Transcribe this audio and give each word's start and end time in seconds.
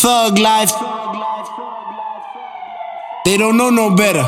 Thug 0.00 0.38
life. 0.38 0.70
They 3.24 3.36
don't 3.36 3.56
know 3.56 3.70
no 3.70 3.96
better. 3.96 4.22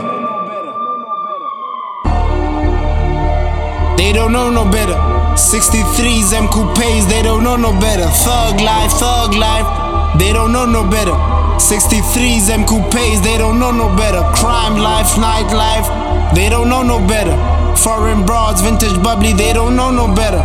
They 3.97 4.13
don't 4.13 4.33
know 4.33 4.51
no 4.51 4.69
better. 4.69 4.95
63s, 5.37 6.33
M 6.33 6.49
coupes, 6.49 7.07
they 7.07 7.23
don't 7.23 7.45
know 7.45 7.55
no 7.55 7.71
better. 7.79 8.09
Thug 8.25 8.61
life, 8.61 8.91
thug 8.99 9.35
life, 9.35 10.19
they 10.19 10.33
don't 10.33 10.51
know 10.51 10.67
no 10.67 10.83
better. 10.91 11.13
63s, 11.61 12.51
M 12.51 12.67
coupes, 12.67 13.21
they 13.23 13.39
don't 13.39 13.61
know 13.61 13.71
no 13.71 13.95
better. 13.97 14.23
Crime 14.35 14.77
life, 14.77 15.17
night 15.19 15.53
life, 15.55 15.87
they 16.35 16.49
don't 16.49 16.69
know 16.69 16.83
no 16.83 16.99
better. 17.07 17.37
Foreign 17.77 18.27
broads, 18.27 18.61
vintage 18.61 19.01
bubbly, 19.05 19.35
they 19.35 19.53
don't 19.53 19.77
know 19.77 19.93
no 19.93 20.13
better. 20.13 20.43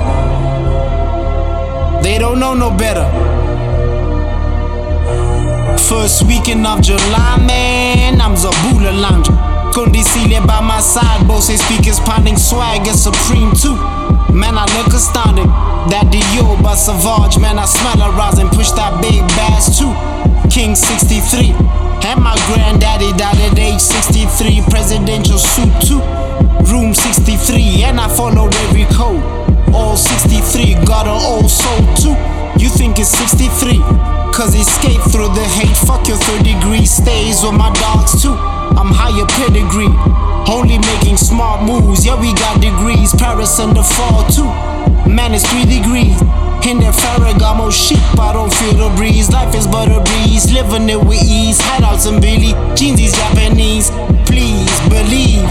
They 2.03 2.19
don't 2.19 2.39
know 2.39 2.53
no 2.53 2.69
better. 2.69 3.24
First 5.77 6.23
weekend 6.23 6.65
of 6.65 6.81
July, 6.81 7.37
man, 7.45 8.19
I'm 8.21 8.35
Zabula 8.35 8.91
Lounge. 8.91 9.27
Celia 10.05 10.39
by 10.45 10.61
my 10.61 10.79
side, 10.79 11.27
both 11.27 11.43
say 11.43 11.57
speakers 11.57 11.99
pounding 11.99 12.37
swag 12.37 12.87
is 12.87 13.03
supreme 13.03 13.51
too. 13.51 13.75
Man, 14.33 14.57
I 14.57 14.65
look 14.77 14.93
astounded. 14.93 15.47
That 15.91 16.09
Dior 16.09 16.61
but 16.63 16.75
Savage, 16.75 17.37
man, 17.39 17.59
I 17.59 17.65
smell 17.65 18.01
a 18.01 18.11
rise 18.15 18.39
and 18.39 18.49
push 18.49 18.71
that 18.71 19.01
big 19.01 19.21
bass 19.35 19.77
too. 19.77 19.91
King 20.49 20.75
63, 20.75 21.51
and 22.07 22.23
my 22.23 22.35
granddaddy 22.47 23.11
died 23.17 23.37
at 23.37 23.59
age 23.59 23.81
63, 23.81 24.63
presidential 24.69 25.37
suit 25.37 25.73
too. 25.83 26.01
Room 26.71 26.93
63, 26.93 27.83
and 27.83 27.99
I 27.99 28.07
followed 28.07 28.55
every 28.67 28.85
code. 28.95 29.21
All 29.73 29.97
63, 29.97 30.85
got 30.85 31.05
an 31.05 31.19
old 31.19 31.51
soul 31.51 31.83
too. 31.99 32.15
You 32.57 32.69
think 32.69 32.97
it's 32.99 33.09
63? 33.09 34.24
Cause 34.35 34.53
escape 34.53 34.99
through 35.15 35.31
the 35.31 35.47
hate. 35.47 35.77
Fuck 35.87 36.09
your 36.09 36.17
third 36.17 36.43
degree. 36.43 36.85
Stays 36.85 37.41
with 37.41 37.53
my 37.53 37.71
dogs 37.79 38.21
too. 38.21 38.35
I'm 38.35 38.91
higher 38.91 39.23
pedigree. 39.31 39.87
Only 40.51 40.77
making 40.91 41.15
smart 41.15 41.63
moves. 41.63 42.05
Yeah, 42.05 42.19
we 42.19 42.33
got 42.33 42.59
degrees. 42.59 43.15
Paris 43.15 43.55
the 43.55 43.79
fall 43.95 44.27
too. 44.27 44.51
Man, 45.07 45.33
it's 45.33 45.47
three 45.47 45.63
degrees. 45.63 46.19
In 46.67 46.83
that 46.83 46.99
Ferragamo 46.99 47.71
sheep, 47.71 48.03
I 48.19 48.33
don't 48.33 48.51
feel 48.51 48.75
the 48.75 48.93
breeze. 48.97 49.31
Life 49.31 49.55
is 49.55 49.67
but 49.67 49.87
a 49.87 50.03
breeze. 50.03 50.51
Living 50.51 50.89
it 50.89 50.99
with 50.99 51.23
ease. 51.23 51.61
Hideouts 51.61 52.11
and 52.11 52.19
Billy. 52.19 52.51
Jeans 52.75 52.99
is 52.99 53.13
Japanese. 53.15 53.87
Please 54.27 54.75
believe. 54.91 55.47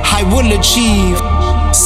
I 0.00 0.24
will 0.32 0.48
achieve. 0.58 1.37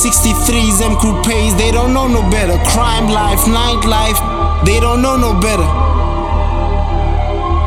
63s, 0.03 0.83
M 0.83 0.97
coupes, 0.98 1.55
they 1.55 1.70
don't 1.70 1.95
know 1.95 2.08
no 2.08 2.28
better. 2.28 2.58
Crime 2.75 3.06
life, 3.06 3.39
nightlife, 3.47 4.19
they 4.67 4.81
don't 4.81 5.00
know 5.00 5.17
no 5.17 5.39
better. 5.41 5.62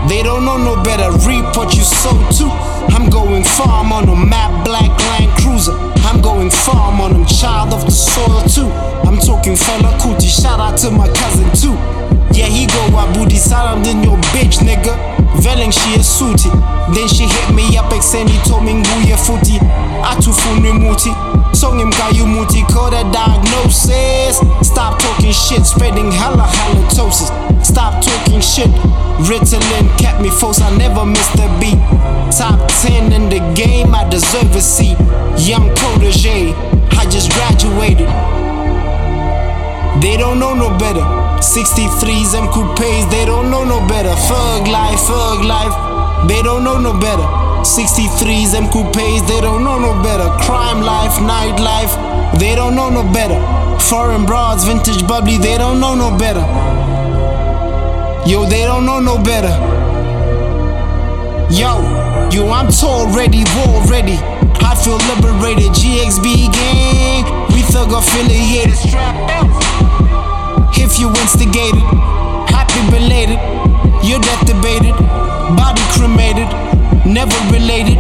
They 0.10 0.22
don't 0.22 0.44
know 0.44 0.58
no 0.58 0.84
better. 0.84 1.10
Reap 1.26 1.56
what 1.56 1.74
you 1.74 1.84
sow 1.84 2.12
too. 2.36 2.52
I'm 2.92 3.10
going 3.10 3.46
farm 3.46 3.94
on 3.94 4.10
a 4.10 4.16
map, 4.18 4.66
black 4.66 4.92
Land 5.16 5.32
Cruiser. 5.40 5.72
I'm 6.04 6.22
going 6.22 6.50
farm 6.50 7.00
on 7.00 7.14
them, 7.14 7.26
child 7.26 7.74
of 7.74 7.86
the 7.86 7.92
soil 7.92 8.44
too. 8.52 8.68
I'm 9.08 9.18
talking 9.18 9.56
Fela 9.56 9.98
Kuti, 10.00 10.28
shout 10.28 10.60
out 10.60 10.78
to 10.80 10.92
my 10.92 11.08
cousin 11.08 11.48
too. 11.56 11.80
Yeah, 12.36 12.48
he 12.48 12.68
go 12.68 12.84
Abudi 13.00 13.38
Salam, 13.38 13.82
then 13.82 14.04
your 14.04 14.18
bitch 14.36 14.60
nigga. 14.60 14.92
Velling 15.40 15.72
she 15.72 16.00
is 16.00 16.06
suited. 16.06 16.52
Then 16.94 17.08
she 17.08 17.28
hit 17.32 17.56
me 17.56 17.78
up, 17.78 17.92
exendi 17.94 18.36
told 18.44 18.66
me 18.66 18.74
nguye 18.74 19.16
futi. 19.16 19.58
Atufuni 20.04 20.74
muti. 20.78 21.12
Song 21.66 21.80
him 21.80 21.90
kayu 21.90 22.30
muti, 22.30 22.62
call 22.70 22.92
that 22.92 23.10
diagnosis. 23.10 24.38
Stop 24.62 25.02
talking 25.02 25.34
shit, 25.34 25.66
spreading 25.66 26.12
hella 26.12 26.46
halitosis. 26.46 27.34
Stop 27.66 28.06
talking 28.06 28.38
shit. 28.38 28.70
Ritalin 29.26 29.90
kept 29.98 30.22
me 30.22 30.30
focused, 30.30 30.62
I 30.62 30.70
never 30.78 31.04
missed 31.10 31.34
a 31.42 31.50
beat. 31.58 31.82
Top 32.30 32.62
10 32.86 33.12
in 33.18 33.34
the 33.34 33.42
game, 33.58 33.96
I 33.96 34.08
deserve 34.08 34.54
a 34.54 34.62
seat. 34.62 34.94
Young 35.42 35.74
protege, 35.74 36.54
I 37.02 37.10
just 37.10 37.34
graduated. 37.34 38.14
They 40.06 40.22
don't 40.22 40.38
know 40.38 40.54
no 40.54 40.70
better. 40.78 41.02
63s, 41.42 42.38
M 42.38 42.46
coupes, 42.54 43.10
they 43.10 43.26
don't 43.26 43.50
know 43.50 43.66
no 43.66 43.82
better. 43.90 44.14
Thug 44.30 44.68
life, 44.68 45.02
thug 45.10 45.42
life, 45.42 45.74
they 46.30 46.44
don't 46.44 46.64
know 46.64 46.78
no 46.78 46.94
better. 46.94 47.26
63s, 47.66 48.54
M 48.54 48.70
coupes, 48.70 49.26
they 49.26 49.42
don't 49.42 49.64
know. 49.64 49.75
Nightlife, 51.18 52.40
they 52.40 52.56
don't 52.56 52.76
know 52.76 52.90
no 52.90 53.04
better. 53.14 53.40
Foreign 53.80 54.26
broads, 54.26 54.64
vintage 54.66 55.08
bubbly, 55.08 55.38
they 55.38 55.58
don't 55.58 55.80
know 55.80 55.96
no 55.96 56.16
better. 56.18 56.42
Yo, 58.30 58.46
they 58.46 58.64
don't 58.66 58.86
know 58.86 59.00
no 59.00 59.18
better. 59.22 59.54
Yo, 61.54 61.80
yo, 62.32 62.50
I'm 62.52 62.72
tall 62.72 63.08
ready, 63.16 63.44
war 63.56 63.86
ready. 63.88 64.18
I 64.66 64.74
feel 64.76 64.98
liberated. 65.14 65.72
GXB 65.72 66.52
gang, 66.52 67.24
we 67.54 67.62
thug 67.62 67.92
affiliated. 67.94 68.76
If 70.76 71.00
you 71.00 71.10
instigated, 71.10 71.84
happy 72.50 72.82
belated, 72.92 73.40
you're 74.04 74.20
death 74.20 74.46
debated, 74.48 74.96
body 75.56 75.82
cremated, 75.94 76.50
never 77.06 77.38
related. 77.54 77.98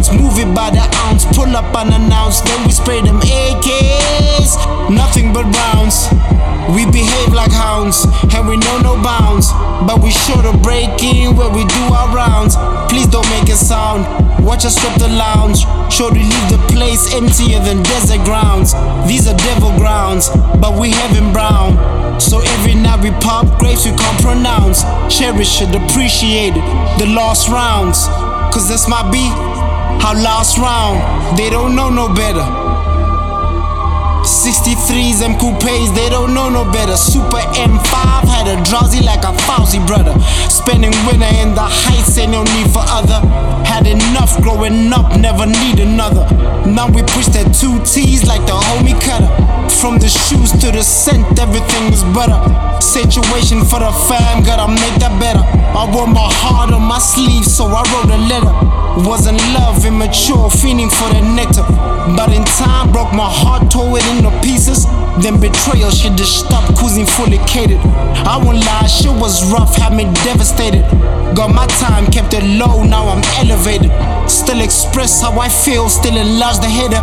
Checks, 0.00 0.20
move 0.20 0.38
it 0.38 0.54
by 0.54 0.70
the 0.70 0.82
ounce. 1.06 1.24
Pull 1.36 1.54
up 1.56 1.74
unannounced, 1.74 2.44
then 2.44 2.66
we 2.66 2.72
spray 2.72 3.00
them 3.00 3.20
AKs. 3.20 4.90
Nothing 4.90 5.32
but 5.32 5.44
rounds. 5.44 6.08
We 6.74 6.84
behave 6.86 7.32
like 7.32 7.50
hounds, 7.50 8.06
and 8.34 8.48
we 8.48 8.56
know 8.56 8.78
no 8.80 9.02
bounds. 9.02 9.50
But 9.86 10.02
we 10.02 10.10
sure 10.10 10.42
to 10.42 10.56
break 10.58 11.02
in 11.02 11.36
where 11.36 11.50
we 11.50 11.64
do 11.64 11.82
our 11.92 12.14
rounds. 12.14 12.56
Please 12.90 13.06
don't 13.06 13.28
make 13.30 13.48
a 13.48 13.56
sound. 13.56 14.04
Watch 14.44 14.64
us 14.64 14.76
strip 14.76 14.94
the 14.98 15.08
lounge. 15.08 15.60
Sure 15.92 16.10
to 16.10 16.18
leave 16.18 16.48
the 16.48 16.60
place 16.72 17.12
emptier 17.14 17.58
than 17.60 17.82
desert 17.82 18.24
grounds. 18.24 18.72
These 19.08 19.26
are 19.26 19.36
devil 19.36 19.70
grounds, 19.78 20.28
but 20.60 20.78
we 20.78 20.90
heaven 20.90 21.32
brown. 21.32 22.20
So 22.20 22.40
every 22.40 22.74
night 22.74 23.02
we 23.02 23.10
pop 23.22 23.58
grapes 23.58 23.84
we 23.84 23.92
can't 23.92 24.20
pronounce. 24.22 24.82
Cherish 25.08 25.62
it, 25.62 25.74
appreciate 25.74 26.54
it. 26.54 26.98
The 26.98 27.06
lost 27.06 27.48
rounds. 27.48 28.06
Cause 28.52 28.68
that's 28.68 28.88
my 28.88 29.08
beat. 29.10 29.59
Our 30.04 30.14
last 30.14 30.58
round. 30.58 31.38
They 31.38 31.50
don't 31.50 31.76
know 31.76 31.90
no 31.90 32.12
better. 32.12 32.44
63s, 34.24 35.22
M 35.22 35.38
coupes, 35.38 35.90
they 35.92 36.08
don't 36.08 36.34
know 36.34 36.48
no 36.48 36.64
better. 36.72 36.96
Super 36.96 37.40
M5 37.56 38.24
had 38.28 38.48
a 38.48 38.56
drowsy 38.64 39.00
like 39.04 39.24
a 39.24 39.32
Fauci 39.44 39.80
brother. 39.86 40.12
Spending 40.48 40.92
winter 41.04 41.28
in 41.40 41.54
the 41.54 41.64
heights, 41.64 42.16
ain't 42.18 42.32
no 42.32 42.44
need 42.44 42.68
for 42.72 42.84
other. 42.88 43.20
Had 43.64 43.86
enough 43.86 44.40
growing 44.42 44.92
up, 44.92 45.16
never 45.20 45.46
need 45.46 45.80
another. 45.80 46.24
Now 46.68 46.88
we 46.88 47.02
push 47.02 47.28
that 47.36 47.52
two 47.52 47.80
T's 47.84 48.26
like 48.26 48.44
the 48.46 48.56
homie 48.56 48.96
cutter. 49.00 49.28
From 49.80 49.98
the 49.98 50.08
shoes 50.08 50.52
to 50.60 50.72
the 50.72 50.82
scent, 50.82 51.38
everything 51.38 51.92
is 51.92 52.04
better. 52.16 52.40
Situation 52.80 53.64
for 53.64 53.80
the 53.80 53.92
fam, 54.08 54.42
gotta 54.44 54.68
make 54.68 54.96
that 55.00 55.12
better. 55.20 55.44
I 55.76 55.88
wore 55.92 56.06
my 56.06 56.28
heart 56.40 56.72
on 56.72 56.82
my 56.82 56.98
sleeve, 56.98 57.44
so 57.44 57.66
I 57.66 57.84
wrote 57.92 58.12
a 58.12 58.20
letter. 58.28 58.79
Wasn't 59.06 59.38
love, 59.54 59.84
immature, 59.84 60.50
fiending 60.50 60.92
for 60.92 61.08
the 61.14 61.22
nectar. 61.22 61.64
But 62.16 62.34
in 62.36 62.44
time, 62.44 62.92
broke 62.92 63.12
my 63.12 63.28
heart, 63.28 63.70
tore 63.70 63.98
it 63.98 64.06
into 64.12 64.30
pieces. 64.40 64.84
Then 65.22 65.40
betrayal, 65.40 65.90
shit 65.90 66.16
just 66.16 66.44
stopped 66.44 66.76
cruising 66.76 67.06
fully 67.06 67.38
catered. 67.48 67.80
I 68.28 68.36
won't 68.36 68.60
lie, 68.60 68.86
shit 68.86 69.12
was 69.12 69.44
rough, 69.52 69.74
had 69.76 69.94
me 69.94 70.04
devastated. 70.22 70.84
Got 71.34 71.54
my 71.54 71.66
time, 71.80 72.06
kept 72.12 72.34
it 72.34 72.44
low, 72.44 72.84
now 72.84 73.08
I'm 73.08 73.22
elevated. 73.40 73.90
Still 74.30 74.60
express 74.60 75.22
how 75.22 75.38
I 75.40 75.48
feel, 75.48 75.88
still 75.88 76.16
enlarge 76.16 76.58
the 76.58 76.68
header. 76.68 77.00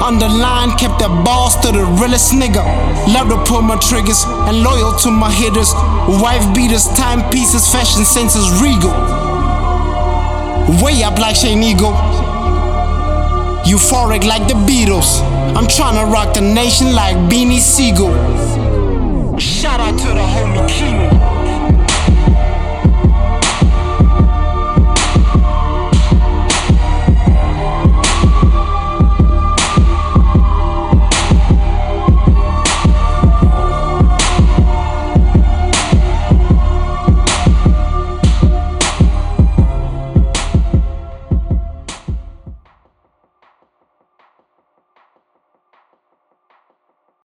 Underline, 0.00 0.78
kept 0.78 0.98
the 0.98 1.08
balls 1.24 1.56
to 1.60 1.72
the 1.72 1.84
realest 2.00 2.32
nigga. 2.32 2.64
Love 3.12 3.28
to 3.28 3.38
pull 3.44 3.62
my 3.62 3.76
triggers 3.76 4.24
and 4.48 4.62
loyal 4.62 4.96
to 5.00 5.10
my 5.10 5.30
hitters. 5.30 5.74
Wife 6.22 6.46
beaters, 6.54 6.88
timepieces, 6.96 7.70
fashion 7.70 8.04
senses, 8.04 8.48
regal. 8.62 9.29
Way 10.78 11.02
up 11.02 11.18
like 11.18 11.34
Shane 11.34 11.64
Eagle. 11.64 11.92
Euphoric 13.64 14.24
like 14.24 14.46
the 14.46 14.54
Beatles. 14.54 15.20
I'm 15.56 15.66
tryna 15.66 16.10
rock 16.12 16.34
the 16.34 16.40
nation 16.40 16.94
like 16.94 17.16
Beanie 17.28 17.58
Sigel. 17.58 18.59